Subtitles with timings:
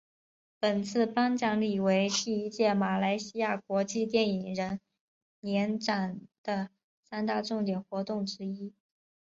[0.59, 4.79] 本次颁奖礼为第一届马来西亚国际电影人
[5.41, 6.71] 年展的
[7.03, 8.73] 三大重点活动之一。